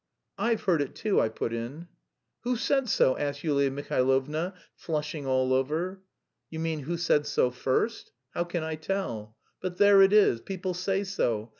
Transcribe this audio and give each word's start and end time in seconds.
"I've 0.39 0.63
heard 0.63 0.81
it 0.81 0.95
too," 0.95 1.21
I 1.21 1.29
put 1.29 1.53
in. 1.53 1.87
"Who 2.39 2.55
said 2.55 2.89
so?" 2.89 3.15
asked 3.19 3.43
Yulia 3.43 3.69
Mihailovna, 3.69 4.55
flushing 4.73 5.27
all 5.27 5.53
over. 5.53 6.01
"You 6.49 6.57
mean, 6.59 6.79
who 6.79 6.97
said 6.97 7.27
so 7.27 7.51
first? 7.51 8.11
How 8.33 8.45
can 8.45 8.63
I 8.63 8.73
tell? 8.77 9.37
But 9.61 9.77
there 9.77 10.01
it 10.01 10.11
is, 10.11 10.41
people 10.41 10.73
say 10.73 11.03
so. 11.03 11.49